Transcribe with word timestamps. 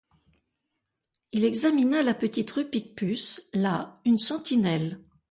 Il 1.31 1.45
examina 1.45 2.01
la 2.01 2.15
petite 2.15 2.49
rue 2.49 2.67
Picpus; 2.67 3.39
là, 3.53 4.01
une 4.03 4.17
sentinelle. 4.17 4.99